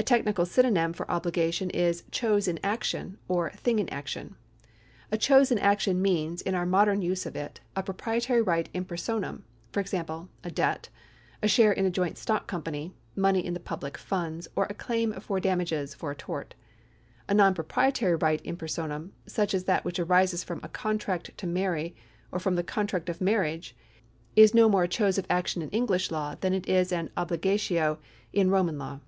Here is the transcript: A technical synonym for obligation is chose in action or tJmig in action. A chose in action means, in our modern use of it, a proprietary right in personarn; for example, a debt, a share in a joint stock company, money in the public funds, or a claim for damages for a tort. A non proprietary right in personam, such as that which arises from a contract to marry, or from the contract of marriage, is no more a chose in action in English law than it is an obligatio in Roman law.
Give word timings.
A 0.00 0.04
technical 0.04 0.46
synonym 0.46 0.92
for 0.92 1.10
obligation 1.10 1.70
is 1.70 2.04
chose 2.12 2.46
in 2.46 2.60
action 2.62 3.18
or 3.26 3.50
tJmig 3.50 3.80
in 3.80 3.88
action. 3.88 4.36
A 5.10 5.18
chose 5.18 5.50
in 5.50 5.58
action 5.58 6.00
means, 6.00 6.40
in 6.40 6.54
our 6.54 6.64
modern 6.64 7.02
use 7.02 7.26
of 7.26 7.34
it, 7.34 7.58
a 7.74 7.82
proprietary 7.82 8.40
right 8.40 8.68
in 8.72 8.84
personarn; 8.84 9.42
for 9.72 9.80
example, 9.80 10.28
a 10.44 10.52
debt, 10.52 10.88
a 11.42 11.48
share 11.48 11.72
in 11.72 11.84
a 11.84 11.90
joint 11.90 12.16
stock 12.16 12.46
company, 12.46 12.94
money 13.16 13.44
in 13.44 13.54
the 13.54 13.58
public 13.60 13.98
funds, 13.98 14.46
or 14.54 14.66
a 14.70 14.74
claim 14.74 15.12
for 15.14 15.40
damages 15.40 15.94
for 15.94 16.12
a 16.12 16.14
tort. 16.14 16.54
A 17.28 17.34
non 17.34 17.52
proprietary 17.52 18.14
right 18.14 18.40
in 18.42 18.56
personam, 18.56 19.10
such 19.26 19.52
as 19.52 19.64
that 19.64 19.84
which 19.84 19.98
arises 19.98 20.44
from 20.44 20.60
a 20.62 20.68
contract 20.68 21.36
to 21.38 21.46
marry, 21.48 21.96
or 22.30 22.38
from 22.38 22.54
the 22.54 22.62
contract 22.62 23.08
of 23.08 23.20
marriage, 23.20 23.74
is 24.36 24.54
no 24.54 24.68
more 24.68 24.84
a 24.84 24.88
chose 24.88 25.18
in 25.18 25.26
action 25.28 25.60
in 25.60 25.68
English 25.70 26.12
law 26.12 26.36
than 26.36 26.52
it 26.52 26.68
is 26.68 26.92
an 26.92 27.10
obligatio 27.16 27.98
in 28.32 28.48
Roman 28.48 28.78
law. 28.78 29.00